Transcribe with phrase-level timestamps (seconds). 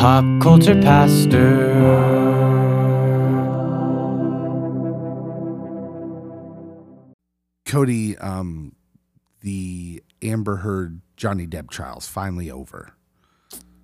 [0.00, 1.58] Pop Culture Pastor.
[7.66, 8.74] Cody, um,
[9.42, 12.94] the Amber Heard Johnny Depp trials finally over.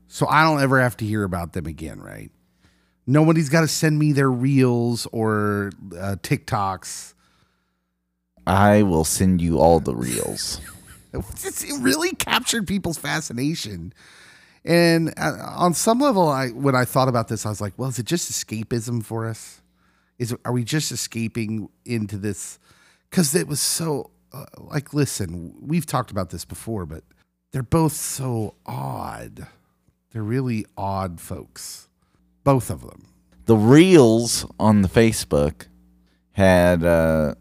[0.09, 2.31] So I don't ever have to hear about them again, right?
[3.07, 7.13] Nobody's got to send me their reels or uh, TikToks.
[8.47, 10.63] I will send you all the reels.
[11.13, 13.93] it really captured people's fascination.
[14.67, 17.89] And uh, on some level, I when I thought about this, I was like, "Well,
[17.89, 19.63] is it just escapism for us?
[20.19, 22.59] Is are we just escaping into this?"
[23.09, 27.05] Because it was so uh, like, listen, we've talked about this before, but
[27.53, 29.47] they're both so odd.
[30.13, 31.89] They're really odd folks,
[32.43, 33.07] both of them.
[33.45, 35.67] The reels on the Facebook
[36.33, 37.37] had uh,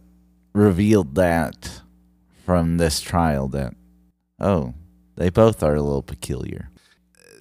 [0.53, 1.81] revealed that
[2.45, 3.73] from this trial that
[4.39, 4.75] oh,
[5.15, 6.69] they both are a little peculiar.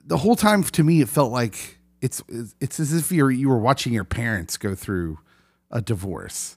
[0.06, 2.22] The whole time to me it felt like it's
[2.60, 5.19] it's as if you're you were watching your parents go through
[5.70, 6.56] a divorce.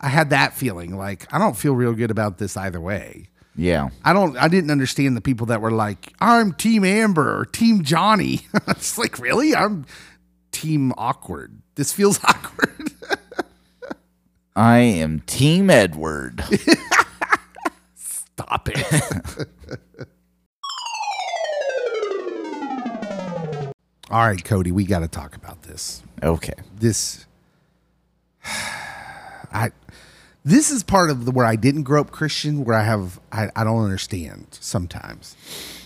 [0.00, 3.28] I had that feeling like I don't feel real good about this either way.
[3.54, 3.88] Yeah.
[4.04, 7.82] I don't I didn't understand the people that were like I'm team Amber or team
[7.82, 8.40] Johnny.
[8.68, 9.54] it's like really?
[9.54, 9.86] I'm
[10.50, 11.60] team awkward.
[11.74, 12.92] This feels awkward.
[14.56, 16.42] I am Team Edward.
[17.94, 19.48] Stop it.
[24.10, 26.02] All right, Cody, we got to talk about this.
[26.22, 26.52] Okay.
[26.78, 27.26] This
[28.44, 29.70] I
[30.44, 33.48] this is part of the where I didn't grow up Christian where I have I,
[33.56, 35.36] I don't understand sometimes.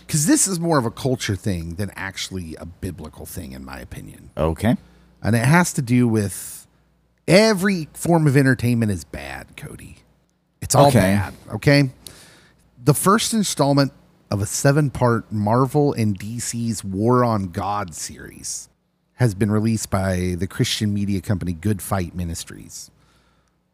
[0.07, 3.79] Cuz this is more of a culture thing than actually a biblical thing in my
[3.81, 4.31] opinion.
[4.37, 4.77] Okay.
[5.23, 6.67] And it has to do with
[7.29, 9.99] every form of entertainment is bad, Cody.
[10.61, 10.99] It's all Okay.
[11.01, 11.91] bad, okay?
[12.83, 13.93] The first installment
[14.31, 18.69] of a seven-part Marvel and DC's War on God series
[19.15, 22.91] has been released by the Christian media company Good Fight Ministries.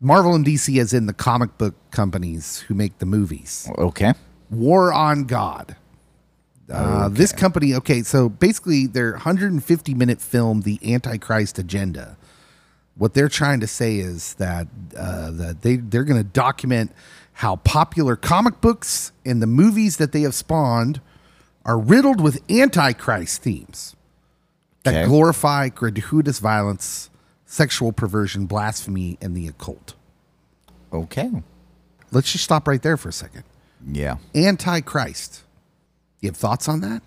[0.00, 3.70] Marvel and DC as in the comic book companies who make the movies.
[3.78, 4.12] Okay.
[4.50, 5.76] War on God.
[6.70, 12.16] Uh, This company, okay, so basically their 150 minute film, The Antichrist Agenda.
[12.98, 16.92] What they're trying to say is that uh, that they they're going to document
[17.34, 21.00] how popular comic books and the movies that they have spawned
[21.66, 23.94] are riddled with antichrist themes
[24.84, 25.04] that Okay.
[25.06, 27.10] glorify gratuitous violence,
[27.44, 29.94] sexual perversion, blasphemy, and the occult.
[30.92, 31.30] Okay.
[32.12, 33.42] Let's just stop right there for a second.
[33.86, 34.16] Yeah.
[34.34, 35.42] antichrist.
[36.20, 37.02] You have thoughts on that?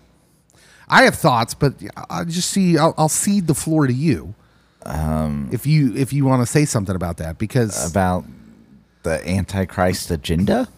[0.88, 1.74] I have thoughts, but
[2.08, 2.78] I just see.
[2.78, 4.34] I'll, I'll cede the floor to you.
[4.86, 8.24] Um, if you if you want to say something about that, because About
[9.02, 10.68] the Antichrist agenda?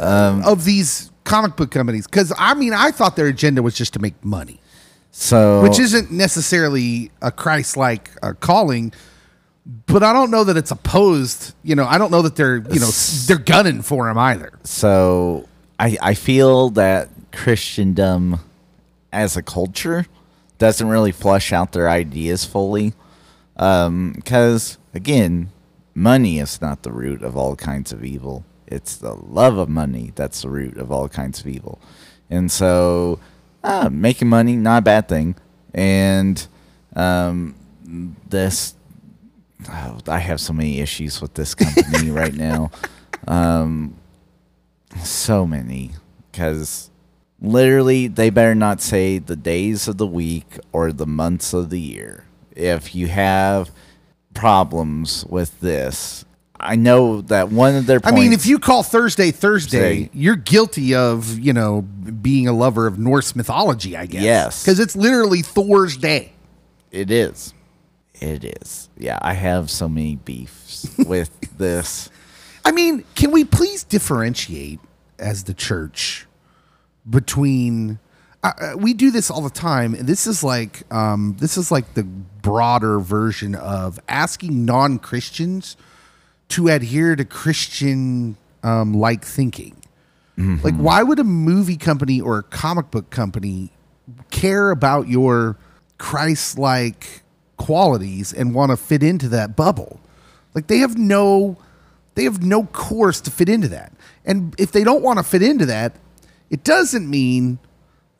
[0.00, 3.92] um, of these comic book companies, because I mean, I thought their agenda was just
[3.94, 4.60] to make money,
[5.12, 8.92] So which isn't necessarily a Christ-like uh, calling.
[9.86, 11.54] But I don't know that it's opposed.
[11.64, 12.90] You know, I don't know that they're you know
[13.26, 14.52] they're gunning for him either.
[14.64, 18.38] so I I feel that Christendom
[19.12, 20.06] as a culture
[20.58, 22.94] doesn't really flush out their ideas fully.
[23.56, 25.50] Um, because again,
[25.94, 28.44] money is not the root of all kinds of evil.
[28.66, 31.80] It's the love of money that's the root of all kinds of evil.
[32.28, 33.20] And so,
[33.62, 35.36] uh, making money not a bad thing.
[35.72, 36.46] And
[36.94, 37.54] um,
[38.28, 38.74] this,
[39.68, 42.70] oh, I have so many issues with this company right now.
[43.28, 43.96] Um,
[45.02, 45.92] so many
[46.30, 46.90] because
[47.40, 51.80] literally they better not say the days of the week or the months of the
[51.80, 53.70] year if you have
[54.34, 56.24] problems with this
[56.58, 60.36] i know that one of their I mean, if you call Thursday Thursday, Say- you're
[60.36, 64.22] guilty of, you know, being a lover of Norse mythology, I guess.
[64.22, 64.62] Yes.
[64.62, 66.32] Because it's literally Thor's day.
[66.90, 67.52] it is
[68.18, 72.08] it is yeah i have so many beefs with this
[72.64, 74.80] I mean, can we please differentiate
[75.20, 76.25] as the church
[77.08, 77.98] between
[78.42, 79.94] uh, we do this all the time.
[79.94, 85.76] And this is like um, this is like the broader version of asking non-christians
[86.48, 89.76] to adhere to christian um, like thinking.
[90.62, 93.72] Like why would a movie company or a comic book company
[94.30, 95.56] care about your
[95.98, 97.22] christ-like
[97.56, 99.98] qualities and want to fit into that bubble?
[100.54, 101.56] Like they have no
[102.14, 103.92] they have no course to fit into that.
[104.24, 105.94] And if they don't want to fit into that,
[106.50, 107.58] it doesn't mean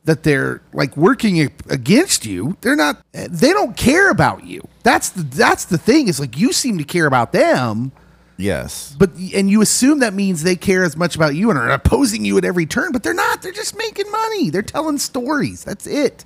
[0.05, 2.57] that they're like working against you.
[2.61, 4.67] They're not they don't care about you.
[4.85, 7.91] That's the that's the thing is like you seem to care about them,
[8.37, 11.71] yes but and you assume that means they care as much about you and are
[11.71, 13.43] opposing you at every turn, but they're not.
[13.43, 14.51] They're just making money.
[14.51, 15.65] They're telling stories.
[15.65, 16.25] That's it.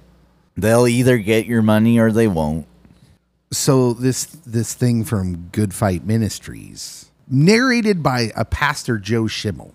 [0.56, 2.66] They'll either get your money or they won't.
[3.52, 9.72] so this this thing from Good Fight Ministries, narrated by a pastor Joe Schimmel,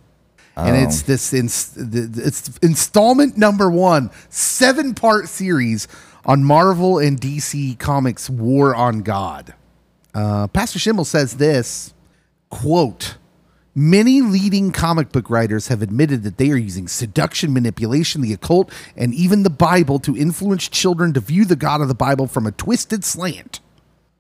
[0.56, 5.88] and it's this ins- th- it's installment number one, seven part series
[6.26, 9.54] on Marvel and DC Comics War on God.
[10.14, 11.94] Uh, pastor Schimmel says this
[12.50, 13.18] quote.
[13.78, 18.72] Many leading comic book writers have admitted that they are using seduction, manipulation, the occult,
[18.96, 22.48] and even the Bible to influence children to view the God of the Bible from
[22.48, 23.60] a twisted slant.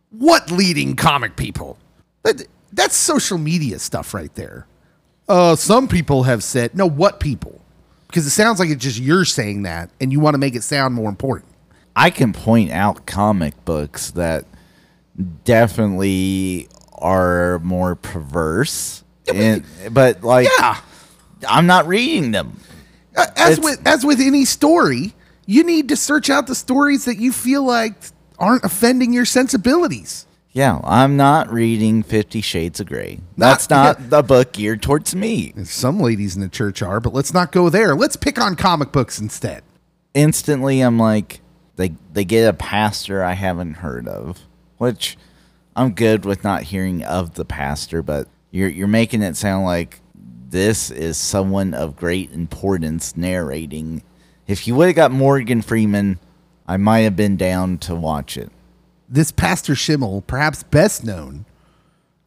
[0.10, 1.78] What leading comic people?
[2.24, 4.68] That, that's social media stuff right there.
[5.27, 7.62] Uh, some people have said, no, what people?
[8.07, 10.63] Because it sounds like it's just you're saying that and you want to make it
[10.63, 11.51] sound more important.
[11.95, 14.45] I can point out comic books that
[15.44, 19.04] definitely are more perverse.
[19.33, 20.77] and, but like Yeah.
[21.48, 22.60] I'm not reading them.
[23.16, 25.13] Uh, As It's- with as with any story,
[25.45, 27.94] you need to search out the stories that you feel like
[28.39, 30.25] aren't offending your sensibilities.
[30.56, 33.19] Yeah, I'm not reading 50 Shades of Grey.
[33.36, 35.52] Not- That's not the book geared towards me.
[35.66, 37.94] Some ladies in the church are, but let's not go there.
[37.94, 39.63] Let's pick on comic books instead.
[40.13, 41.42] Instantly I'm like
[41.75, 44.40] they they get a pastor I haven't heard of,
[44.78, 45.18] which
[45.75, 50.00] I'm good with not hearing of the pastor, but you're you're making it sound like
[50.48, 54.04] this is someone of great importance narrating.
[54.48, 56.18] If you would have got Morgan Freeman,
[56.66, 58.54] I might have been down to watch it.
[59.07, 61.46] This Pastor Schimmel, perhaps best known,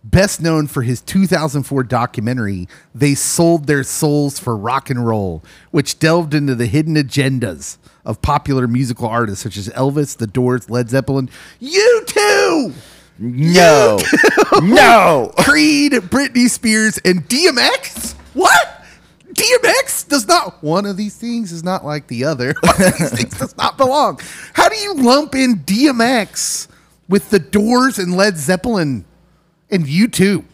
[0.05, 5.99] best known for his 2004 documentary, They Sold Their Souls for Rock and Roll, which
[5.99, 10.89] delved into the hidden agendas of popular musical artists such as Elvis, The Doors, Led
[10.89, 11.29] Zeppelin,
[11.61, 12.73] U2,
[13.19, 13.99] No.
[14.63, 15.33] no.
[15.39, 18.15] Creed, Britney Spears, and DMX.
[18.35, 18.85] What?
[19.33, 20.63] DMX does not.
[20.63, 22.55] One of these things is not like the other.
[22.61, 24.21] One of these things does not belong.
[24.55, 26.68] How do you lump in DMX
[27.09, 29.05] with the Doors and Led Zeppelin
[29.71, 30.45] and U2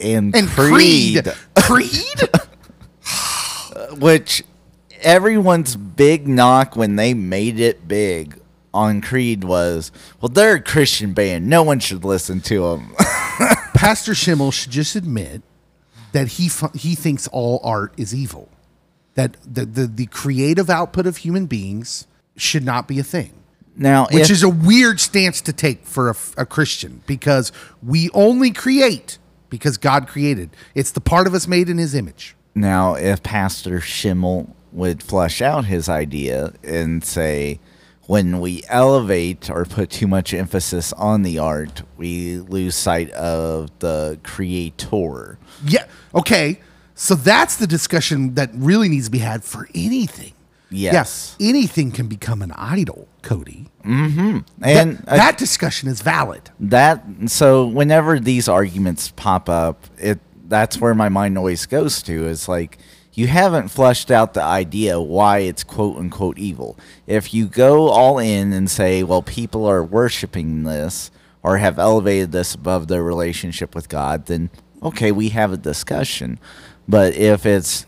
[0.00, 1.24] And, and Creed.
[1.56, 1.90] Creed?
[1.90, 2.28] Creed?
[3.98, 4.44] which
[5.00, 8.40] everyone's big knock when they made it big
[8.72, 11.48] on Creed was, well, they're a Christian band.
[11.48, 12.94] No one should listen to them.
[13.74, 15.42] Pastor Schimmel should just admit
[16.12, 18.48] that he he thinks all art is evil.
[19.14, 22.06] That the, the the creative output of human beings
[22.36, 23.32] should not be a thing.
[23.80, 27.50] Now, which if, is a weird stance to take for a, a Christian because
[27.82, 29.18] we only create
[29.48, 30.50] because God created.
[30.74, 32.36] It's the part of us made in His image.
[32.54, 37.58] now if Pastor Schimmel would flesh out his idea and say,
[38.06, 43.70] when we elevate or put too much emphasis on the art, we lose sight of
[43.78, 45.38] the creator.
[45.64, 45.86] Yeah.
[46.14, 46.60] Okay.
[46.94, 50.32] So that's the discussion that really needs to be had for anything.
[50.70, 51.36] Yes.
[51.38, 53.66] Yeah, anything can become an idol, Cody.
[53.84, 56.50] And that, uh, that discussion is valid.
[56.60, 60.18] that so whenever these arguments pop up it
[60.48, 62.78] that's where my mind always goes to is like
[63.14, 66.76] you haven't fleshed out the idea why it's quote unquote evil
[67.06, 71.10] if you go all in and say well people are worshiping this
[71.42, 74.50] or have elevated this above their relationship with god then
[74.82, 76.38] okay we have a discussion
[76.88, 77.86] but if it's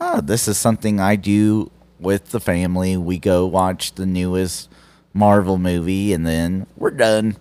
[0.00, 1.70] oh this is something i do
[2.04, 4.70] with the family we go watch the newest
[5.12, 7.36] marvel movie and then we're done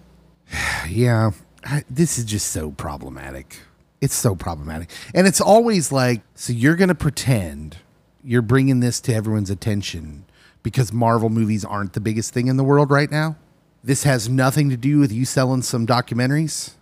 [0.89, 1.31] Yeah,
[1.63, 3.57] I, this is just so problematic.
[4.01, 4.89] It's so problematic.
[5.13, 7.77] And it's always like, so you're going to pretend
[8.23, 10.25] you're bringing this to everyone's attention
[10.61, 13.37] because Marvel movies aren't the biggest thing in the world right now?
[13.83, 16.73] This has nothing to do with you selling some documentaries?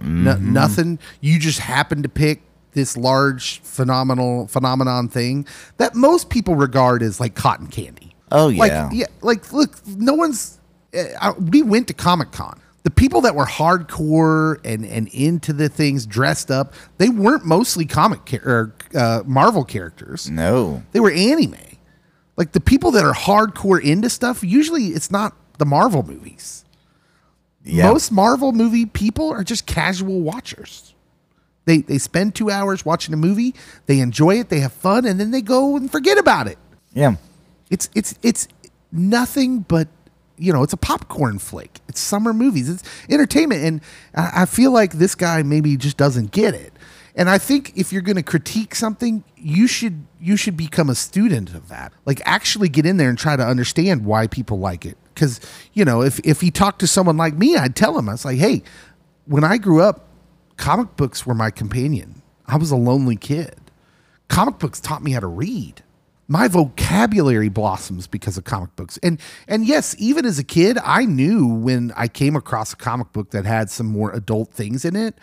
[0.00, 0.52] No, mm-hmm.
[0.52, 0.98] nothing.
[1.20, 2.42] You just happen to pick
[2.74, 5.46] this large phenomenal phenomenon thing
[5.78, 8.14] that most people regard as like cotton candy.
[8.30, 8.90] Oh, Like, yeah.
[8.92, 10.58] yeah, like look, no one's.
[11.20, 12.60] Uh, we went to Comic Con.
[12.84, 17.86] The people that were hardcore and and into the things, dressed up, they weren't mostly
[17.86, 20.28] comic char- or uh, Marvel characters.
[20.30, 20.82] No.
[20.92, 21.56] They were anime.
[22.36, 26.64] Like the people that are hardcore into stuff, usually it's not the Marvel movies.
[27.64, 27.88] Yeah.
[27.90, 30.93] Most Marvel movie people are just casual watchers.
[31.64, 33.54] They they spend two hours watching a movie,
[33.86, 36.58] they enjoy it, they have fun, and then they go and forget about it.
[36.92, 37.16] yeah.
[37.70, 38.46] It's it's it's
[38.92, 39.88] nothing but
[40.36, 41.80] you know it's a popcorn flick.
[41.88, 42.68] It's summer movies.
[42.68, 43.80] It's entertainment, and
[44.14, 46.72] I, I feel like this guy maybe just doesn't get it.
[47.16, 50.94] And I think if you're going to critique something, you should you should become a
[50.94, 51.92] student of that.
[52.04, 54.98] Like actually get in there and try to understand why people like it.
[55.14, 55.40] Because
[55.72, 58.24] you know if if he talked to someone like me, I'd tell him I was
[58.24, 58.62] like, hey,
[59.26, 60.06] when I grew up,
[60.56, 62.22] comic books were my companion.
[62.46, 63.56] I was a lonely kid.
[64.28, 65.82] Comic books taught me how to read.
[66.26, 68.98] my vocabulary blossoms because of comic books.
[69.02, 73.12] And and yes, even as a kid, I knew when I came across a comic
[73.12, 75.18] book that had some more adult things in it,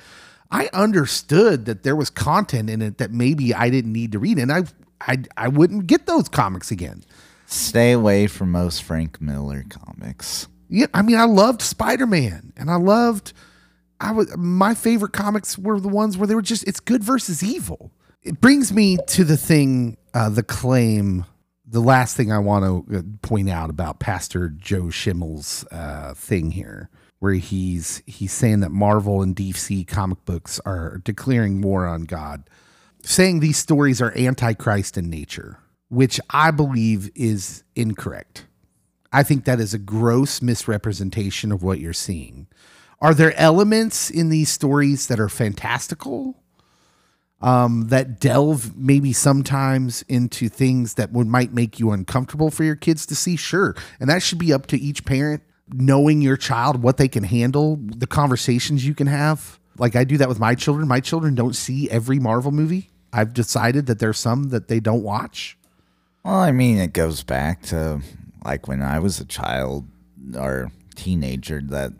[0.51, 4.37] I understood that there was content in it that maybe I didn't need to read
[4.37, 4.63] and I
[5.01, 7.03] I I wouldn't get those comics again.
[7.47, 10.47] Stay away from most Frank Miller comics.
[10.69, 13.33] Yeah, I mean, I loved Spider Man, and I loved.
[14.01, 17.43] I was my favorite comics were the ones where they were just it's good versus
[17.43, 17.91] evil.
[18.23, 21.25] It brings me to the thing, uh, the claim.
[21.65, 26.89] The last thing I want to point out about Pastor Joe Schimmel's uh, thing here,
[27.19, 32.49] where he's he's saying that Marvel and DC comic books are declaring war on God,
[33.03, 38.47] saying these stories are antichrist in nature, which I believe is incorrect.
[39.13, 42.47] I think that is a gross misrepresentation of what you're seeing.
[43.01, 46.37] Are there elements in these stories that are fantastical?
[47.41, 52.75] Um, that delve maybe sometimes into things that would might make you uncomfortable for your
[52.75, 53.75] kids to see, sure.
[53.99, 55.41] And that should be up to each parent
[55.73, 59.59] knowing your child what they can handle, the conversations you can have.
[59.77, 60.87] Like I do that with my children.
[60.87, 62.89] My children don't see every Marvel movie.
[63.13, 65.57] I've decided that there's some that they don't watch.
[66.23, 68.01] Well, I mean, it goes back to
[68.45, 69.87] like when I was a child
[70.37, 71.93] or teenager that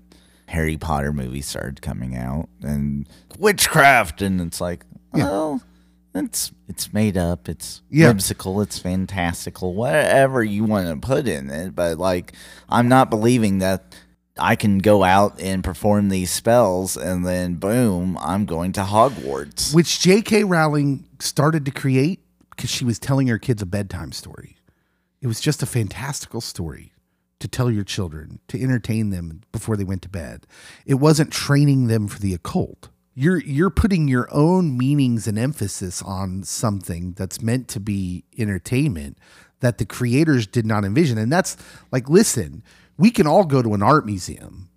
[0.52, 3.08] Harry Potter movies started coming out and
[3.40, 5.24] witchcraft, and it's like, Yeah.
[5.26, 5.62] well,
[6.14, 8.08] it's it's made up, it's Yeah.
[8.10, 11.76] whimsical, it's fantastical, whatever you want to put in it.
[11.76, 12.34] But like,
[12.70, 13.96] I'm not believing that
[14.38, 19.74] I can go out and perform these spells, and then boom, I'm going to Hogwarts.
[19.74, 20.44] which J.K.
[20.46, 22.20] Rowling started to create
[22.52, 24.58] because she was telling her kids a bedtime story.
[25.22, 26.91] It was just a fantastical story
[27.42, 30.48] to tell your children, to entertain them before they went to bed.
[30.86, 32.90] It wasn't training them for the occult.
[33.14, 39.18] You're you're putting your own meanings and emphasis on something that's meant to be entertainment
[39.60, 41.18] that the creators did not envision.
[41.18, 41.58] And that's
[41.92, 42.64] like, listen,
[42.98, 44.70] we can all go to an art museum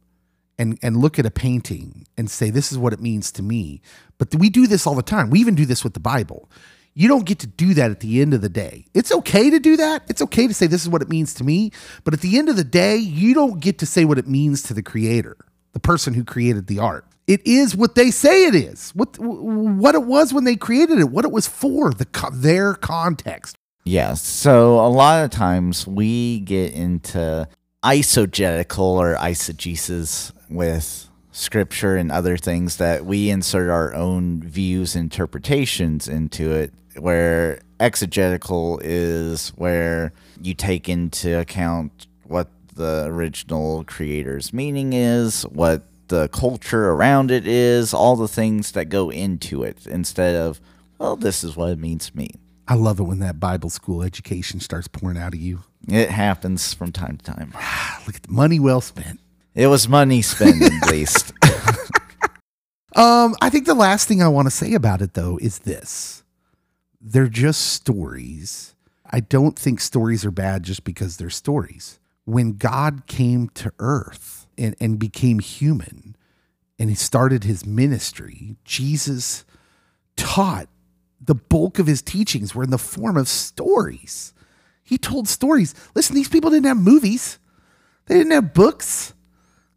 [0.58, 3.80] and and look at a painting and say this is what it means to me
[4.18, 6.48] but we do this all the time we even do this with the bible
[6.94, 8.86] you don't get to do that at the end of the day.
[8.94, 10.04] It's okay to do that.
[10.08, 11.72] It's okay to say this is what it means to me.
[12.04, 14.62] But at the end of the day you don't get to say what it means
[14.64, 15.36] to the creator
[15.74, 17.04] the person who created the art.
[17.26, 18.92] It is what they say it is.
[18.94, 23.56] What what it was when they created it what it was for the their context.
[23.84, 27.46] Yeah, so a lot of times we get into
[27.82, 36.08] eisegetical or eisegesis with scripture and other things that we insert our own views interpretations
[36.08, 44.92] into it where exegetical is where you take into account what the original creator's meaning
[44.92, 50.34] is what the culture around it is all the things that go into it instead
[50.34, 50.60] of
[50.98, 52.30] well this is what it means to me
[52.68, 56.72] i love it when that bible school education starts pouring out of you it happens
[56.72, 57.52] from time to time.
[58.06, 59.20] look at the money well spent
[59.54, 61.32] It was money spent at least.
[62.96, 66.23] Um, I think the last thing I want to say about it though is this.
[67.06, 68.74] They're just stories.
[69.10, 72.00] I don't think stories are bad just because they're stories.
[72.24, 76.16] When God came to earth and, and became human
[76.78, 79.44] and he started his ministry, Jesus
[80.16, 80.68] taught
[81.20, 84.32] the bulk of his teachings were in the form of stories.
[84.82, 85.74] He told stories.
[85.94, 87.38] Listen, these people didn't have movies.
[88.06, 89.12] They didn't have books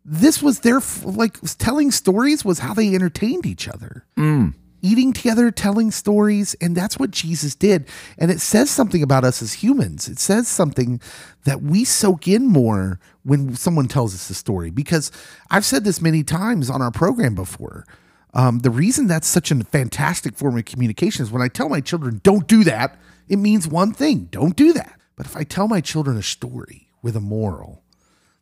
[0.07, 4.53] this was their like telling stories was how they entertained each other mm.
[4.81, 7.87] Eating together telling stories and that's what jesus did.
[8.17, 10.07] And it says something about us as humans.
[10.07, 11.01] It says something
[11.45, 14.69] that we soak in more when someone tells us a story.
[14.69, 15.11] Because
[15.49, 17.85] i've said this many times on our program before.
[18.33, 21.81] Um, the reason that's such a fantastic form of communication is when i tell my
[21.81, 24.99] children don't do that it means one thing don't do that.
[25.15, 27.83] But if i tell my children a story with a moral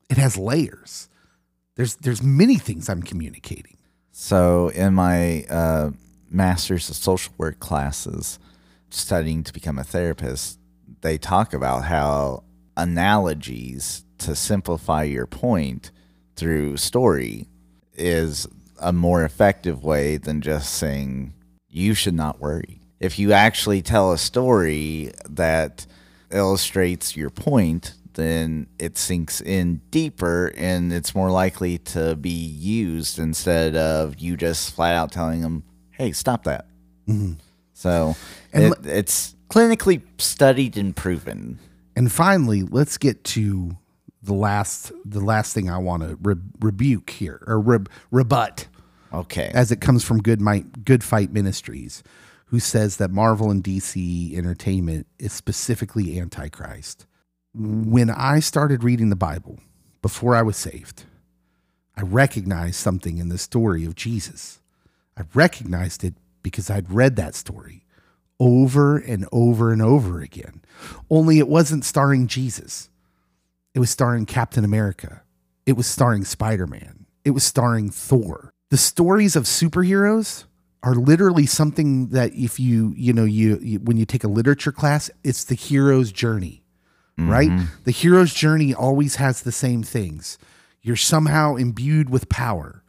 [0.09, 1.09] it has layers.
[1.75, 3.77] There's there's many things I'm communicating.
[4.11, 5.91] so, in my uh,
[6.35, 8.39] master's of social work classes,
[8.89, 10.59] studying to become a therapist,
[11.01, 12.43] they talk about how
[12.77, 15.91] analogies to simplify your point
[16.35, 17.47] through story
[17.93, 18.47] is
[18.79, 21.33] a more effective way than just saying,
[21.69, 22.81] you should not worry.
[22.99, 25.85] If you actually tell a story that
[26.31, 33.19] illustrates your point, then it sinks in deeper and it's more likely to be used
[33.19, 35.63] instead of you just flat out telling them,
[35.97, 36.67] hey, stop that.
[37.07, 37.33] Mm-hmm.
[37.73, 38.15] So
[38.53, 41.59] And it, le- it's clinically studied and proven.
[41.95, 43.77] And finally, let's get to
[44.23, 48.67] the last the last thing I want to re- rebuke here or re- rebut
[49.13, 49.51] Okay.
[49.53, 52.01] as it comes from Good Might Good Fight Ministries.
[52.49, 57.05] who says that Marvel and DC entertainment is specifically antichrist.
[57.53, 59.59] When I started reading the Bible
[60.01, 61.05] before I was saved,
[61.97, 64.59] I recognized something in the story of Jesus.
[65.17, 67.85] I recognized it because I'd read that story
[68.39, 70.61] over and over and over again.
[71.09, 72.89] Only it wasn't starring Jesus.
[73.73, 75.21] It was starring Captain America.
[75.65, 77.05] It was starring Spider Man.
[77.23, 78.53] It was starring Thor.
[78.69, 80.45] The stories of superheroes
[80.83, 84.71] are literally something that if you, you know, you, you when you take a literature
[84.71, 86.63] class, it's the hero's journey,
[87.17, 87.29] mm-hmm.
[87.29, 87.67] right?
[87.85, 90.37] The hero's journey always has the same things.
[90.81, 92.83] You're somehow imbued with power.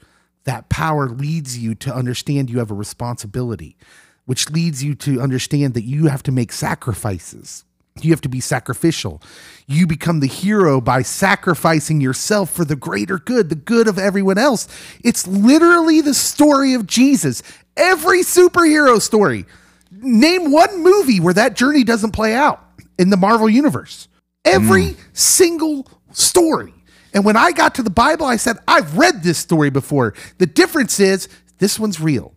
[0.47, 3.77] That power leads you to understand you have a responsibility,
[4.25, 7.65] which leads you to understand that you have to make sacrifices.
[8.01, 9.23] You have to be sacrificial.
[9.67, 14.39] You become the hero by sacrificing yourself for the greater good, the good of everyone
[14.39, 14.69] else.
[15.03, 17.43] It's literally the story of Jesus.
[17.77, 19.47] Every superhero story.
[19.91, 22.63] Name one movie where that journey doesn't play out
[22.99, 24.09] in the Marvel universe.
[24.45, 24.97] Every mm.
[25.13, 26.75] single story.
[27.17, 30.13] And when I got to the Bible, I said, I've read this story before.
[30.37, 32.35] The difference is this one's real.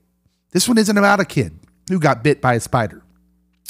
[0.51, 1.51] This one isn't about a kid
[1.89, 3.03] who got bit by a spider,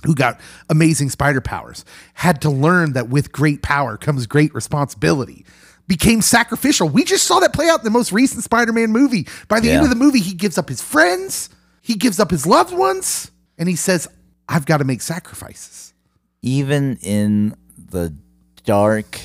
[0.05, 0.39] who got
[0.69, 5.47] amazing spider powers, had to learn that with great power comes great responsibility,
[5.87, 6.87] became sacrificial.
[6.87, 9.27] We just saw that play out in the most recent Spider Man movie.
[9.47, 11.49] By the end of the movie, he gives up his friends,
[11.81, 14.07] he gives up his loved ones, and he says,
[14.47, 15.91] I've got to make sacrifices.
[16.43, 17.55] even in
[17.89, 18.13] the
[18.63, 19.19] dark,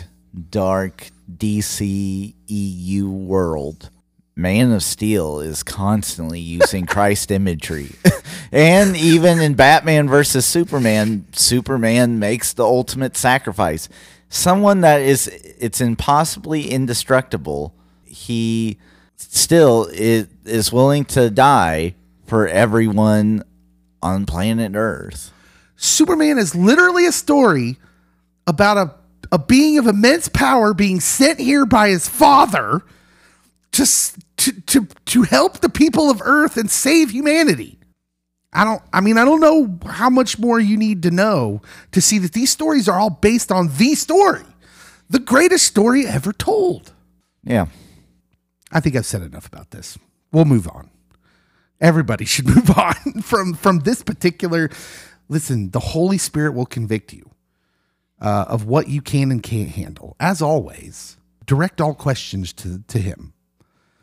[0.51, 3.91] dark DC EU world,
[4.37, 7.93] Man of Steel is constantly using Christ imagery.
[8.53, 13.89] and even in Batman versus Superman, Superman makes the ultimate sacrifice.
[14.29, 18.79] Someone that is it's impossibly indestructible, he
[19.17, 21.95] still is, is willing to die
[22.27, 23.45] for everyone
[24.03, 25.33] on planet Earth.
[25.77, 27.79] Superman is literally a story
[28.47, 28.95] about a,
[29.33, 32.83] a being of immense power being sent here by his father
[33.73, 33.87] to,
[34.37, 37.79] to, to, to help the people of Earth and save humanity.
[38.53, 41.61] I don't, I mean, I don't know how much more you need to know
[41.91, 44.45] to see that these stories are all based on the story,
[45.11, 46.93] the greatest story ever told.
[47.43, 47.67] Yeah.
[48.71, 49.99] I think I've said enough about this.
[50.33, 50.91] We'll move on.
[51.81, 54.71] Everybody should move on from from this particular.
[55.29, 57.31] Listen, the Holy Spirit will convict you
[58.25, 60.17] uh, of what you can and can't handle.
[60.19, 63.35] As always, direct all questions to to Him.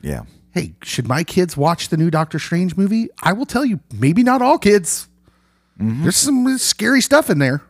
[0.02, 0.22] Yeah.
[0.54, 3.10] Hey, should my kids watch the new Doctor Strange movie?
[3.24, 5.08] I will tell you, maybe not all kids.
[5.78, 7.64] There's some scary stuff in there.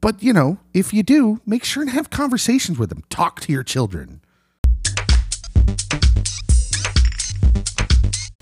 [0.00, 3.02] But, you know, if you do, make sure and have conversations with them.
[3.10, 4.20] Talk to your children.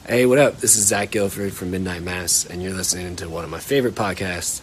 [0.06, 0.58] Hey, what up?
[0.58, 3.94] This is Zach Gilford from Midnight Mass, and you're listening to one of my favorite
[3.94, 4.60] podcasts,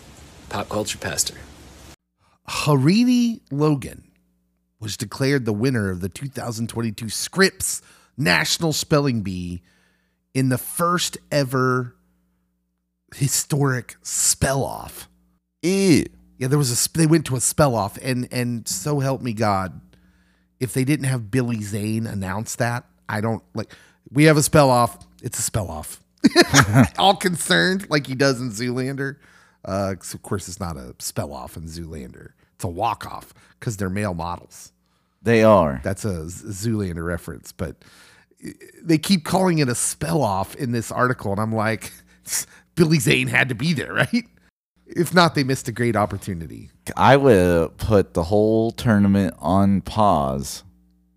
[0.50, 1.36] Pop Culture Pastor.
[2.48, 4.12] Harini Logan
[4.80, 7.82] was declared the winner of the 2022 Scripps
[8.18, 9.62] National Spelling Bee
[10.34, 11.96] in the first ever
[13.16, 15.10] historic spell off.
[15.64, 16.06] Ew.
[16.38, 19.32] Yeah, there was a they went to a spell off, and and so help me
[19.32, 19.80] God,
[20.60, 23.72] if they didn't have Billy Zane announce that, I don't like.
[24.12, 24.98] We have a spell off.
[25.24, 26.04] It's a spell off.
[26.98, 29.16] All concerned, like he does in Zoolander.
[29.66, 32.32] Uh, of course, it's not a spell off in Zoolander.
[32.54, 34.72] It's a walk off because they're male models.
[35.22, 35.82] They are.
[35.84, 37.78] That's a Zoolander reference, but
[38.82, 41.92] they keep calling it a spell off in this article, and I'm like,
[42.76, 44.26] Billy Zane had to be there, right?
[44.86, 46.70] If not, they missed a great opportunity.
[46.96, 50.64] I would put the whole tournament on pause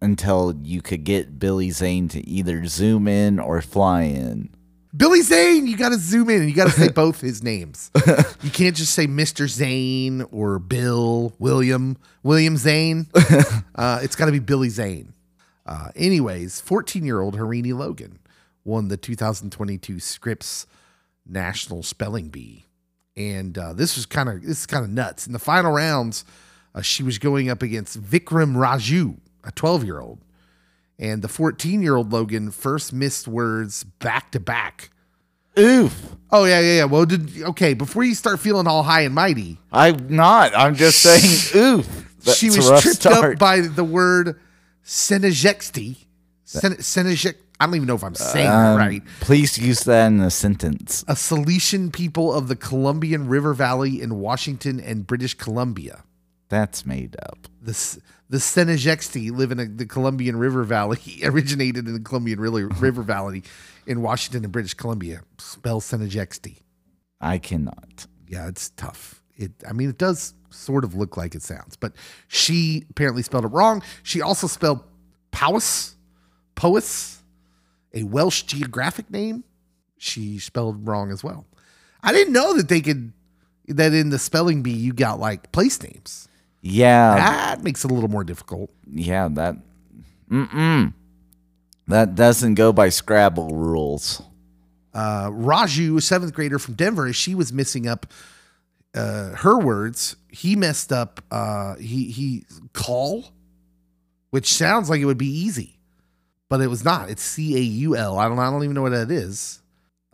[0.00, 4.48] until you could get Billy Zane to either zoom in or fly in.
[4.96, 7.90] Billy Zane, you got to zoom in and you got to say both his names.
[8.40, 9.48] You can't just say Mr.
[9.48, 13.06] Zane or Bill, William, William Zane.
[13.74, 15.12] Uh, it's got to be Billy Zane.
[15.64, 18.18] Uh, anyways, 14 year old Harini Logan
[18.64, 20.66] won the 2022 Scripps
[21.24, 22.64] National Spelling Bee.
[23.16, 25.28] And uh, this was kind of this is kind of nuts.
[25.28, 26.24] In the final rounds,
[26.74, 30.18] uh, she was going up against Vikram Raju, a 12 year old.
[30.98, 34.90] And the 14 year old Logan first missed words back to back.
[35.58, 36.16] Oof.
[36.30, 36.84] Oh yeah, yeah, yeah.
[36.84, 40.54] Well, did okay before you start feeling all high and mighty, I'm not.
[40.54, 41.22] I'm just saying
[41.56, 42.06] oof.
[42.24, 43.34] That's she was tripped start.
[43.34, 44.38] up by the word
[44.84, 45.96] Senejexti.
[46.44, 49.02] Sen- I don't even know if I'm saying that Um, right.
[49.20, 51.04] Please use that in a sentence.
[51.08, 56.04] A Salishan people of the Columbian River Valley in Washington and British Columbia.
[56.48, 57.48] That's made up.
[57.60, 57.98] The S-
[58.30, 62.40] the Senejexti live in a, the Columbian River Valley, originated in the Columbian
[62.80, 63.42] River, Valley
[63.86, 65.22] in Washington and British Columbia.
[65.38, 66.58] Spell Senejexti.
[67.20, 68.06] I cannot.
[68.26, 69.22] Yeah, it's tough.
[69.36, 71.92] It I mean it does sort of look like it sounds, but
[72.26, 73.82] she apparently spelled it wrong.
[74.02, 74.82] She also spelled
[75.30, 75.96] Powys,
[76.54, 77.22] Powys,
[77.94, 79.44] a Welsh geographic name.
[79.96, 81.46] She spelled wrong as well.
[82.02, 83.12] I didn't know that they could
[83.68, 86.27] that in the spelling bee you got like place names.
[86.60, 88.70] Yeah, That makes it a little more difficult.
[88.90, 89.56] yeah, that.
[90.30, 90.92] Mm-mm.
[91.86, 94.20] That doesn't go by Scrabble rules.
[94.92, 98.06] uh, Raju, a seventh grader from Denver, she was missing up
[98.94, 101.22] uh, her words, he messed up.
[101.30, 103.26] Uh, he he call,
[104.30, 105.78] which sounds like it would be easy,
[106.48, 107.08] but it was not.
[107.10, 108.18] It's C A U L.
[108.18, 108.38] I don't.
[108.38, 109.62] I don't even know what that is.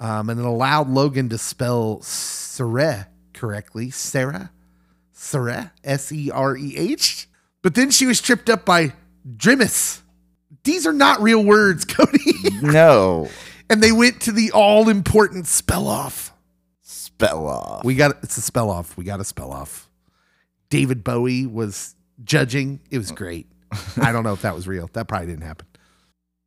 [0.00, 3.90] Um, and it allowed Logan to spell Sarah correctly.
[3.90, 4.50] Sarah,
[5.24, 7.28] Sarah, S E R E H.
[7.62, 8.92] But then she was tripped up by
[9.36, 10.02] Drimys.
[10.64, 12.34] These are not real words, Cody.
[12.62, 13.30] No,
[13.70, 16.32] and they went to the all important spell off.
[16.82, 17.84] spell off.
[17.84, 18.96] We got it's a spell off.
[18.96, 19.88] We got a spell off.
[20.68, 22.80] David Bowie was judging.
[22.90, 23.46] It was great.
[24.00, 24.88] I don't know if that was real.
[24.92, 25.66] That probably didn't happen.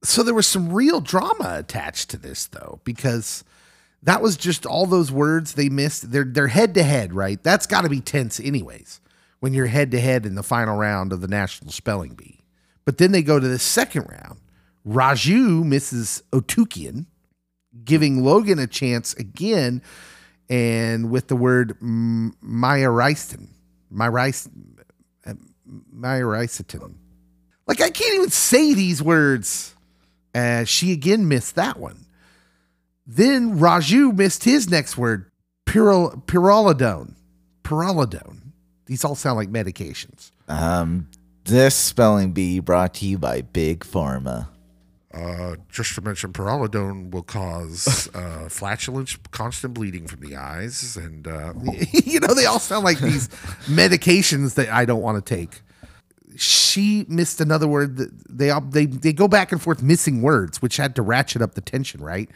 [0.04, 3.44] So there was some real drama attached to this though, because
[4.04, 6.12] that was just all those words they missed.
[6.12, 7.42] They're they're head to head, right?
[7.42, 9.02] That's got to be tense anyways.
[9.40, 12.40] When you're head to head in the final round of the National Spelling Bee.
[12.86, 14.40] But then they go to the second round.
[14.88, 17.06] Raju misses Otukian,
[17.84, 19.84] giving Logan a chance again,
[20.50, 23.50] and with the word mm, Myriston.
[23.94, 24.78] Myriston.
[25.94, 26.96] Myriston.
[27.68, 29.76] Like, I can't even say these words.
[30.34, 32.06] Uh, she again missed that one.
[33.08, 35.32] Then Raju missed his next word,
[35.66, 37.16] Pirol- Pyrrolidone.
[37.64, 38.52] Pyrrolidone.
[38.86, 40.32] These all sound like medications.
[40.50, 41.08] Um,
[41.46, 44.50] this spelling bee brought to you by Big Pharma.
[45.14, 51.28] Uh, just to mention, pyrrolidone will cause uh, flatulence, constant bleeding from the eyes, and
[51.28, 51.54] uh,
[51.92, 53.30] you know they all sound like these
[53.68, 55.62] medications that I don't want to take.
[56.36, 57.98] She missed another word.
[57.98, 61.42] That they all they they go back and forth missing words, which had to ratchet
[61.42, 62.30] up the tension, right?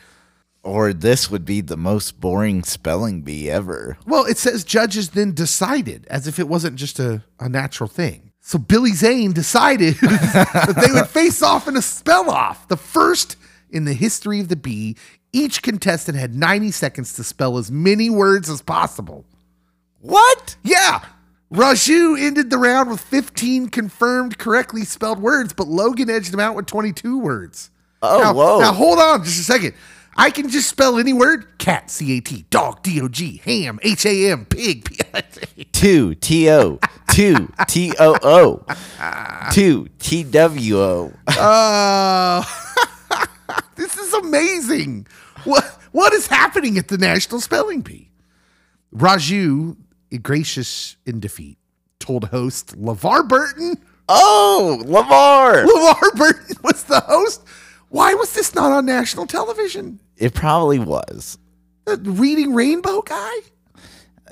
[0.63, 3.97] Or this would be the most boring spelling bee ever.
[4.06, 8.32] Well, it says judges then decided as if it wasn't just a, a natural thing.
[8.41, 13.38] So Billy Zane decided that they would face off in a spell off, the first
[13.69, 14.97] in the history of the bee.
[15.34, 19.26] Each contestant had 90 seconds to spell as many words as possible.
[20.00, 20.58] What?
[20.63, 21.06] Yeah.
[21.52, 26.56] Raju ended the round with 15 confirmed correctly spelled words, but Logan edged him out
[26.56, 27.69] with 22 words.
[28.02, 28.60] Oh, now, whoa.
[28.60, 29.74] Now hold on just a second.
[30.15, 33.80] I can just spell any word cat, C A T, dog, D O G, ham,
[33.82, 35.65] H A M, pig, P I G.
[35.71, 36.80] Two T O.
[37.10, 38.65] Two T O O.
[39.52, 41.13] Two T W O.
[41.28, 42.43] Uh,
[43.76, 45.08] this is amazing.
[45.43, 48.10] What what is happening at the National Spelling Bee?
[48.93, 49.78] Raju,
[50.21, 51.58] gracious in defeat,
[52.00, 53.78] told host LeVar Burton.
[54.10, 55.63] Oh, Lamar.
[55.65, 57.41] LeVar Burton was the host.
[57.91, 59.99] Why was this not on national television?
[60.15, 61.38] It probably was.
[61.84, 63.34] The Reading Rainbow guy?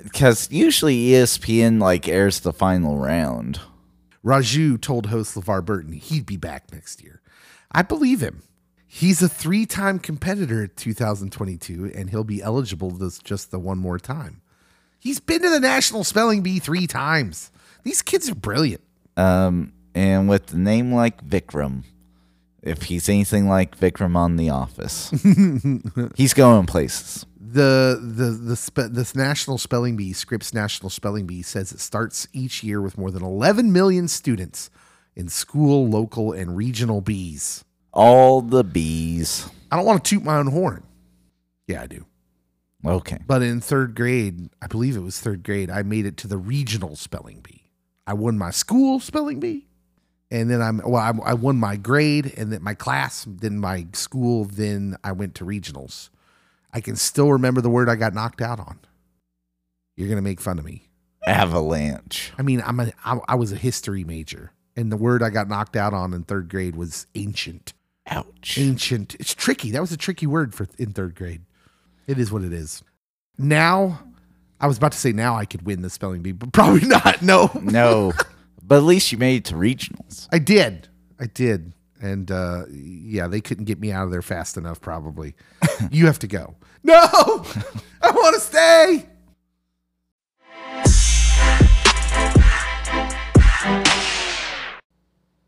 [0.02, 3.60] Because usually ESPN like airs the final round.
[4.24, 7.22] Raju told host LeVar Burton he'd be back next year.
[7.70, 8.44] I believe him.
[8.88, 13.78] He's a three time competitor at 2022, and he'll be eligible this just the one
[13.78, 14.42] more time.
[15.00, 17.52] He's been to the National Spelling Bee three times.
[17.84, 18.84] These kids are brilliant.
[19.18, 21.84] Um, and with a name like Vikram,
[22.62, 25.10] if he's anything like Vikram on The Office,
[26.16, 27.26] he's going places.
[27.40, 32.28] The the the spe- this National Spelling Bee, Scripps National Spelling Bee, says it starts
[32.32, 34.70] each year with more than 11 million students
[35.16, 37.66] in school, local, and regional bees.
[37.92, 39.50] All the bees.
[39.72, 40.84] I don't want to toot my own horn.
[41.68, 42.06] Yeah, I do.
[42.86, 43.18] Okay.
[43.28, 46.38] But in third grade, I believe it was third grade, I made it to the
[46.38, 47.72] regional spelling bee.
[48.08, 49.68] I won my school spelling bee,
[50.32, 53.88] and then I'm well, I, I won my grade and then my class, then my
[53.94, 56.10] school, then I went to regionals.
[56.72, 58.80] I can still remember the word I got knocked out on.
[59.96, 60.90] You're gonna make fun of me.
[61.26, 62.32] Avalanche.
[62.38, 65.50] I mean, I'm a I, I was a history major, and the word I got
[65.50, 67.74] knocked out on in third grade was ancient.
[68.08, 68.58] Ouch.
[68.58, 69.16] Ancient.
[69.20, 69.72] It's tricky.
[69.72, 71.42] That was a tricky word for in third grade.
[72.08, 72.84] It is what it is.
[73.38, 74.00] Now,
[74.60, 77.22] I was about to say now I could win the spelling bee, but probably not.
[77.22, 78.14] No, No,
[78.70, 80.28] but at least you made it to regionals.
[80.32, 80.88] I did.
[81.20, 81.74] I did.
[82.02, 85.36] And uh, yeah, they couldn't get me out of there fast enough, probably.
[85.92, 86.56] you have to go.
[86.84, 86.94] No,
[88.02, 89.06] I want to stay.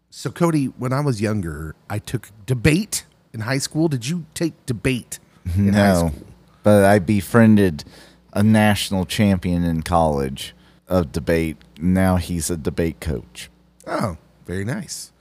[0.09, 3.87] So, Cody, when I was younger, I took debate in high school.
[3.87, 5.19] Did you take debate
[5.55, 6.27] in high No, school?
[6.63, 7.83] but I befriended
[8.33, 10.53] a national champion in college
[10.87, 11.57] of debate.
[11.81, 13.49] Now he's a debate coach.
[13.87, 15.11] Oh, very nice.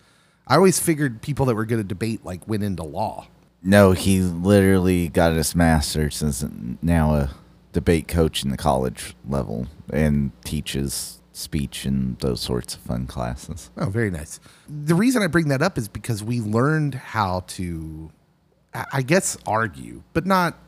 [0.47, 3.29] I always figured people that were good at debate like went into law.
[3.63, 6.45] No, he literally got his master's and is
[6.83, 7.31] now a
[7.73, 13.71] debate coach in the college level and teaches speech and those sorts of fun classes.
[13.77, 14.41] Oh, very nice.
[14.69, 18.11] The reason I bring that up is because we learned how to,
[18.75, 20.59] I I guess, argue, but not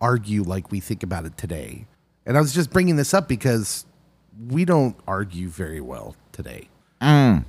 [0.00, 1.86] argue like we think about it today.
[2.24, 3.84] And I was just bringing this up because
[4.46, 6.68] we don't argue very well today.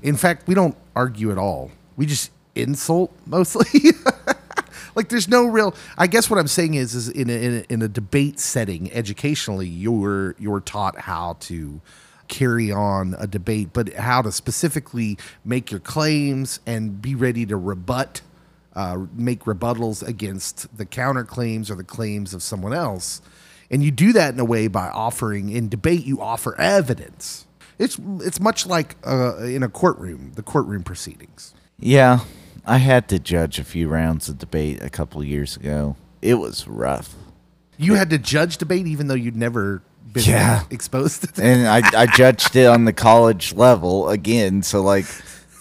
[0.01, 1.71] In fact, we don't argue at all.
[1.97, 3.91] We just insult mostly.
[4.95, 7.73] like there's no real i guess what i'm saying is is in a, in a,
[7.73, 11.79] in a debate setting educationally you're you're taught how to
[12.27, 17.55] carry on a debate but how to specifically make your claims and be ready to
[17.55, 18.21] rebut
[18.75, 23.21] uh, make rebuttals against the counterclaims or the claims of someone else
[23.71, 27.45] and you do that in a way by offering in debate you offer evidence
[27.77, 32.19] it's it's much like uh, in a courtroom the courtroom proceedings Yeah,
[32.65, 35.95] I had to judge a few rounds of debate a couple years ago.
[36.21, 37.15] It was rough.
[37.77, 40.63] You had to judge debate even though you'd never been Yeah.
[40.69, 41.39] exposed to that.
[41.45, 44.61] and I, I judged it on the college level again.
[44.61, 45.05] So like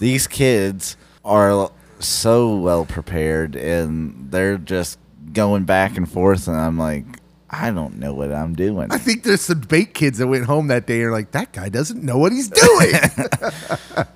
[0.01, 4.99] these kids are so well prepared and they're just
[5.31, 7.05] going back and forth and I'm like,
[7.49, 8.91] I don't know what I'm doing.
[8.91, 11.51] I think there's some bait kids that went home that day and are like, that
[11.51, 12.93] guy doesn't know what he's doing.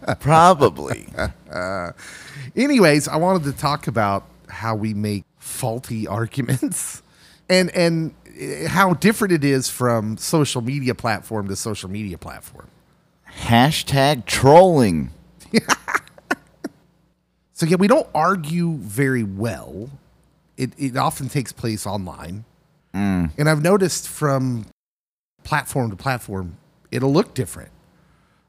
[0.19, 1.07] Probably.
[2.55, 7.01] Anyways, I wanted to talk about how we make faulty arguments
[7.49, 12.67] and and eh, how different it is from social media platform to social media platform.
[13.41, 15.09] Hashtag trolling.
[17.53, 19.89] So yeah, we don't argue very well.
[20.57, 22.45] It it often takes place online.
[23.38, 24.65] And I've noticed from
[25.43, 26.58] platform to platform,
[26.91, 27.71] it'll look different.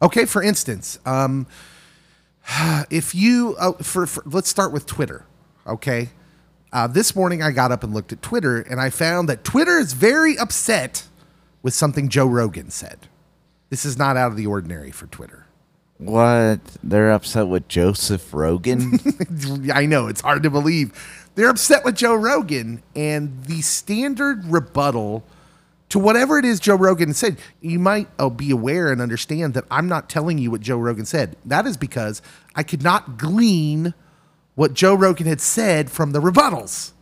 [0.03, 1.47] Okay, for instance, um,
[2.91, 5.25] if you uh, for, for let's start with Twitter.
[5.67, 6.11] Okay,
[6.73, 9.79] uh, this morning I got up and looked at Twitter, and I found that Twitter
[9.79, 11.05] is very upset
[11.63, 13.09] with something Joe Rogan said.
[13.71, 15.47] This is not out of the ordinary for Twitter.
[15.99, 16.61] What?
[16.83, 18.99] They're upset with Joseph Rogan?
[19.73, 20.93] I know it's hard to believe.
[21.35, 25.25] They're upset with Joe Rogan and the standard rebuttal
[25.89, 27.39] to whatever it is Joe Rogan said.
[27.61, 31.05] You might uh, be aware and understand that I'm not telling you what Joe Rogan
[31.07, 31.37] said.
[31.45, 32.23] That is because
[32.55, 33.95] I could not glean
[34.55, 36.93] what Joe Rogan had said from the rebuttals,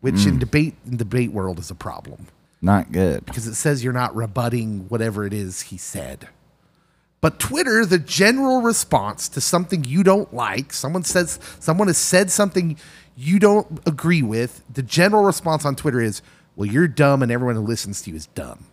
[0.00, 2.26] which in debate in debate world is a problem
[2.60, 3.24] Not good.
[3.24, 6.28] because it says you're not rebutting whatever it is he said.
[7.22, 12.30] But Twitter, the general response to something you don't like, someone says someone has said
[12.30, 12.76] something
[13.20, 16.22] you don't agree with, the general response on Twitter is,
[16.56, 18.64] "Well, you're dumb and everyone who listens to you is dumb."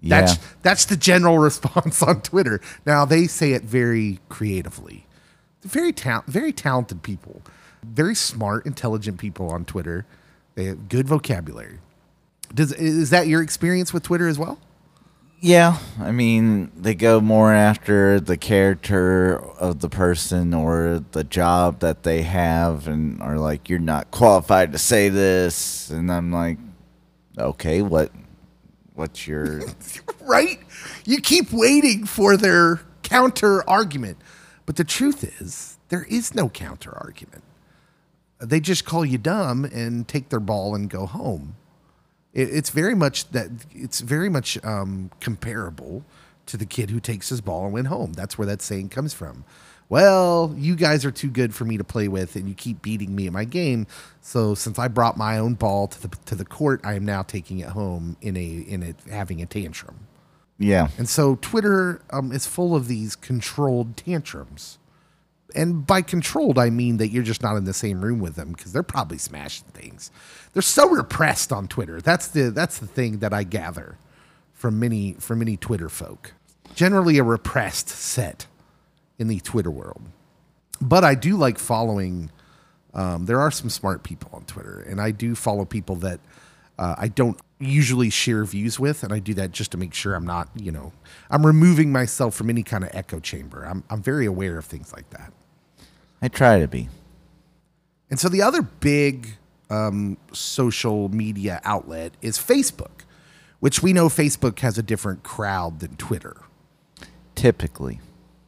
[0.00, 0.20] Yeah.
[0.20, 2.60] That's that's the general response on Twitter.
[2.86, 5.06] Now they say it very creatively.
[5.62, 7.42] Very ta- very talented people.
[7.84, 10.06] Very smart, intelligent people on Twitter.
[10.54, 11.78] They have good vocabulary.
[12.54, 14.58] Does is that your experience with Twitter as well?
[15.44, 21.80] Yeah, I mean, they go more after the character of the person or the job
[21.80, 25.90] that they have and are like, you're not qualified to say this.
[25.90, 26.58] And I'm like,
[27.36, 28.12] okay, what,
[28.94, 29.62] what's your,
[30.20, 30.60] right?
[31.04, 34.18] You keep waiting for their counter argument.
[34.64, 37.42] But the truth is, there is no counter argument.
[38.38, 41.56] They just call you dumb and take their ball and go home.
[42.34, 46.04] It, it's very much that it's very much um, comparable
[46.46, 48.12] to the kid who takes his ball and went home.
[48.12, 49.44] That's where that saying comes from.
[49.88, 53.14] Well, you guys are too good for me to play with, and you keep beating
[53.14, 53.86] me at my game.
[54.22, 57.22] So since I brought my own ball to the to the court, I am now
[57.22, 60.06] taking it home in a in a having a tantrum.
[60.58, 60.88] yeah.
[60.96, 64.78] And so Twitter um, is full of these controlled tantrums.
[65.54, 68.52] And by controlled, I mean that you're just not in the same room with them
[68.52, 70.10] because they're probably smashing things.
[70.52, 72.00] They're so repressed on Twitter.
[72.00, 73.98] That's the that's the thing that I gather
[74.52, 76.34] from many from many Twitter folk.
[76.74, 78.46] Generally, a repressed set
[79.18, 80.02] in the Twitter world.
[80.80, 82.30] But I do like following.
[82.94, 86.20] Um, there are some smart people on Twitter, and I do follow people that
[86.78, 90.14] uh, I don't usually share views with, and I do that just to make sure
[90.14, 90.92] I'm not, you know,
[91.30, 93.64] I'm removing myself from any kind of echo chamber.
[93.64, 95.32] I'm I'm very aware of things like that.
[96.22, 96.88] I try to be.
[98.08, 99.36] And so the other big
[99.68, 103.02] um, social media outlet is Facebook,
[103.60, 106.36] which we know Facebook has a different crowd than Twitter.
[107.34, 107.98] Typically.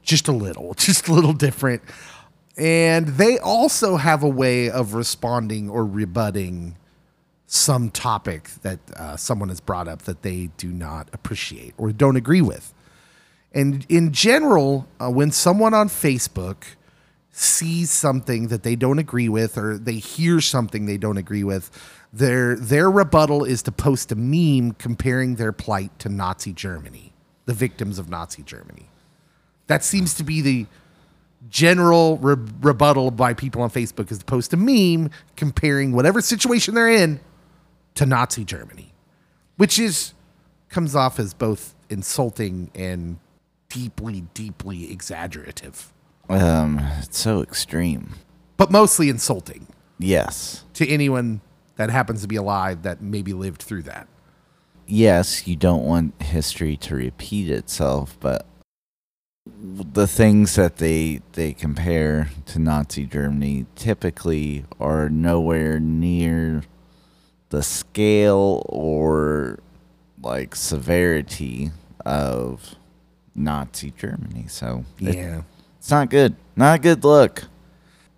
[0.03, 1.83] just a little, just a little different.
[2.57, 6.77] And they also have a way of responding or rebutting
[7.47, 12.17] some topic that uh, someone has brought up that they do not appreciate or don't
[12.17, 12.73] agree with.
[13.53, 16.65] And in general, uh, when someone on Facebook
[17.37, 21.69] sees something that they don't agree with or they hear something they don't agree with,
[22.13, 27.13] their their rebuttal is to post a meme comparing their plight to Nazi Germany,
[27.47, 28.89] the victims of Nazi Germany.
[29.67, 30.67] That seems to be the
[31.51, 36.75] general re- rebuttal by people on Facebook is to post a meme comparing whatever situation
[36.75, 37.19] they're in
[37.97, 38.93] to Nazi Germany,
[39.57, 40.15] which is
[40.69, 43.19] comes off as both insulting and
[43.69, 45.93] deeply, deeply exaggerative,
[46.29, 48.15] Um, it's so extreme.
[48.57, 49.67] but mostly insulting
[49.99, 50.65] Yes.
[50.75, 51.41] to anyone
[51.77, 54.07] that happens to be alive that maybe lived through that.
[54.87, 58.47] Yes, you don't want history to repeat itself, but
[59.47, 66.63] the things that they they compare to Nazi Germany typically are nowhere near
[67.51, 69.59] the scale or
[70.23, 71.71] like severity
[72.07, 72.77] of
[73.35, 74.47] Nazi Germany.
[74.49, 75.43] So it- Yeah.
[75.85, 76.35] It's not good.
[76.57, 77.45] Not a good look.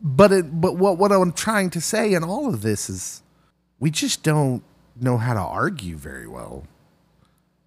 [0.01, 3.25] But it, but what what I'm trying to say in all of this is
[3.81, 4.63] we just don't
[4.95, 6.63] know how to argue very well.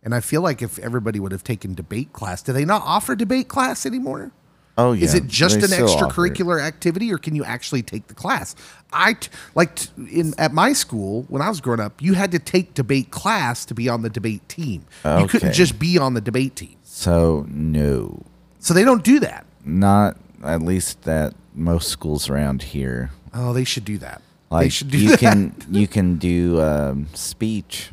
[0.02, 3.14] And I feel like if everybody would have taken debate class, do they not offer
[3.14, 4.32] debate class anymore?
[4.78, 5.04] Oh yeah.
[5.04, 8.56] Is it just they an extracurricular activity, or can you actually take the class?
[8.94, 12.32] I t- like t- in at my school when I was growing up, you had
[12.32, 14.86] to take debate class to be on the debate team.
[15.04, 16.78] You couldn't just be on the debate team.
[16.84, 18.24] So no.
[18.60, 19.46] So they don't do that.
[19.64, 23.12] Not at least that most schools around here.
[23.34, 24.22] Oh, they should do that.
[24.50, 25.20] Like they should do you that.
[25.20, 27.92] can you can do um, speech.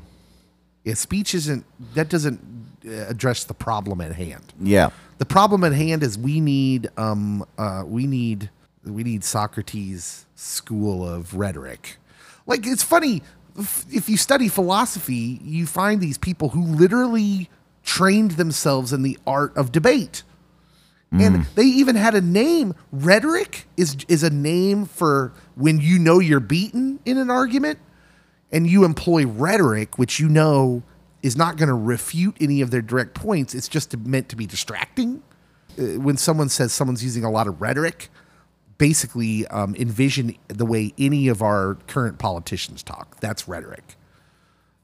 [0.85, 2.41] Yeah, speech isn't that doesn't
[2.87, 4.53] uh, address the problem at hand.
[4.61, 4.91] Yeah.
[5.19, 8.51] The problem at hand is we need um uh we need
[8.85, 11.97] we need Socrates' school of rhetoric.
[12.47, 13.23] Like it's funny
[13.59, 17.51] if if you study philosophy, you find these people who literally
[17.85, 20.23] trained themselves in the art of debate.
[21.13, 22.75] And they even had a name.
[22.93, 27.79] Rhetoric is is a name for when you know you're beaten in an argument
[28.53, 30.83] and you employ rhetoric, which you know
[31.23, 33.55] is not going to refute any of their direct points.
[33.55, 35.23] It's just meant to be distracting.
[35.79, 38.11] Uh, when someone says someone's using a lot of rhetoric,
[38.79, 43.21] basically um, envision the way any of our current politicians talk.
[43.21, 43.97] That's rhetoric.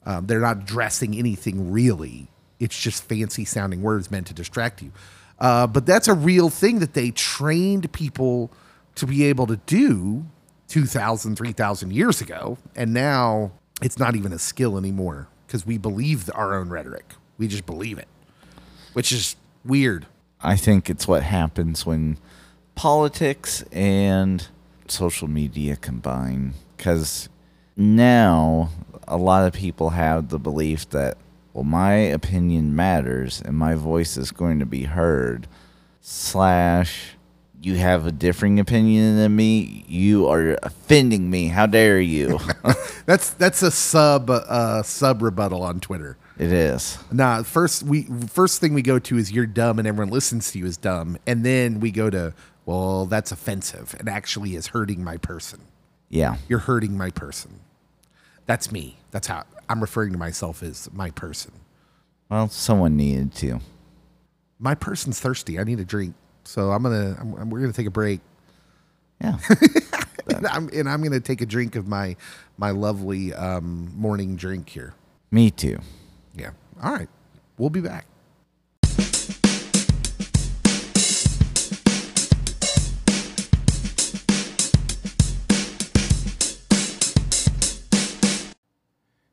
[0.05, 2.29] Um, they're not addressing anything really.
[2.59, 4.93] It's just fancy sounding words meant to distract you.
[5.43, 8.53] Uh, but that's a real thing that they trained people
[8.95, 10.25] to be able to do
[10.69, 12.59] 2,000, 3,000 years ago.
[12.77, 13.51] And now
[13.83, 17.15] it's not even a skill anymore because we believe our own rhetoric.
[17.39, 18.07] We just believe it,
[18.93, 20.07] which is weird.
[20.41, 22.19] I think it's what happens when
[22.77, 24.47] politics and
[24.87, 26.55] social media combine.
[26.77, 27.29] Because
[27.77, 28.71] now
[29.09, 31.19] a lot of people have the belief that,
[31.53, 35.47] well, my opinion matters and my voice is going to be heard.
[36.01, 37.15] Slash,
[37.61, 39.85] you have a differing opinion than me.
[39.87, 41.49] You are offending me.
[41.49, 42.41] How dare you?
[43.07, 46.17] That's that's a sub uh, sub rebuttal on Twitter.
[46.39, 46.99] it is.
[47.11, 50.59] Nah, first we first thing we go to is you're dumb and everyone listens to
[50.61, 52.33] you is dumb, and then we go to
[52.65, 55.61] well that's offensive and actually is hurting my person.
[56.11, 56.37] Yeah.
[56.49, 57.59] You're hurting my person.
[58.47, 58.99] That's me.
[59.11, 61.53] That's how I'm referring to myself as my person.
[62.29, 63.61] Well, someone needed to.
[64.59, 65.59] My person's thirsty.
[65.59, 68.21] I need a drink, so I'm gonna I'm, I'm- we're gonna take a break,
[69.21, 69.39] Yeah.
[70.29, 72.17] and I'm, and I'm gonna take a drink of my
[72.57, 74.95] my lovely um, morning drink here.
[75.31, 75.79] Me too.
[76.37, 76.51] Yeah.
[76.83, 77.09] All right.
[77.59, 78.07] We'll be back.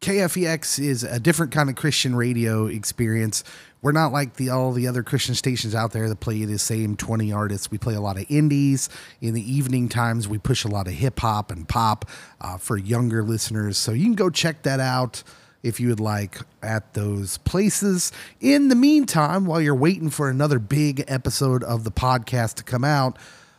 [0.00, 3.42] KFEX is a different kind of Christian radio experience.
[3.82, 6.96] We're not like the all the other Christian stations out there that play the same
[6.96, 7.70] 20 artists.
[7.70, 8.88] We play a lot of indies.
[9.20, 12.08] In the evening times, we push a lot of hip hop and pop
[12.40, 13.78] uh, for younger listeners.
[13.78, 15.22] So you can go check that out.
[15.62, 18.12] if you would like at those places.
[18.40, 22.84] In the meantime, while you're waiting for another big episode of the podcast to come
[22.84, 23.18] out,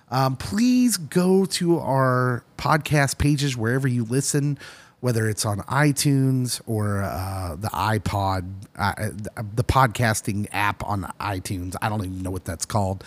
[0.10, 4.58] um, please go to our podcast pages wherever you listen,
[5.00, 9.10] whether it's on iTunes or uh, the iPod, uh,
[9.56, 11.76] the podcasting app on iTunes.
[11.82, 13.04] I don't even know what that's called.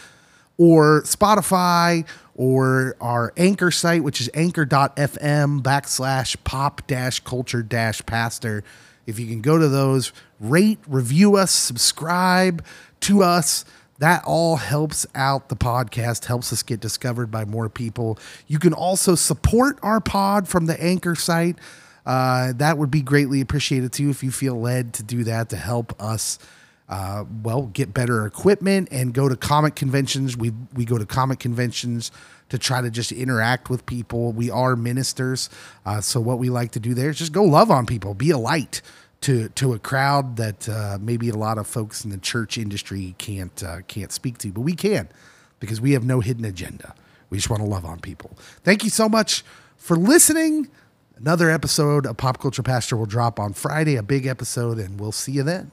[0.57, 8.63] Or Spotify or our anchor site, which is anchor.fm backslash pop dash culture dash pastor.
[9.07, 12.65] If you can go to those, rate, review us, subscribe
[13.01, 13.65] to us.
[14.01, 18.19] That all helps out the podcast, helps us get discovered by more people.
[18.47, 21.59] You can also support our pod from the Anchor site.
[22.07, 25.57] Uh, that would be greatly appreciated too if you feel led to do that to
[25.57, 26.39] help us.
[26.89, 30.35] Uh, well, get better equipment and go to comic conventions.
[30.35, 32.11] We we go to comic conventions
[32.49, 34.33] to try to just interact with people.
[34.33, 35.51] We are ministers,
[35.85, 38.31] uh, so what we like to do there is just go love on people, be
[38.31, 38.81] a light
[39.23, 43.15] to to a crowd that uh, maybe a lot of folks in the church industry
[43.19, 45.09] can't uh, can't speak to, but we can
[45.59, 46.95] because we have no hidden agenda.
[47.29, 48.37] We just want to love on people.
[48.65, 49.45] Thank you so much
[49.77, 50.69] for listening.
[51.17, 55.13] Another episode of Pop Culture Pastor will drop on Friday, a big episode, and we'll
[55.13, 55.71] see you then.